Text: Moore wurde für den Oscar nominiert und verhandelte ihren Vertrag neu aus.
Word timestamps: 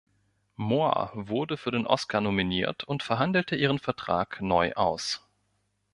Moore 0.55 1.11
wurde 1.13 1.57
für 1.57 1.69
den 1.69 1.85
Oscar 1.85 2.21
nominiert 2.21 2.83
und 2.85 3.03
verhandelte 3.03 3.55
ihren 3.55 3.77
Vertrag 3.77 4.41
neu 4.41 4.73
aus. 4.73 5.27